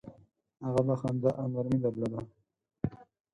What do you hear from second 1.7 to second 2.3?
درلوده.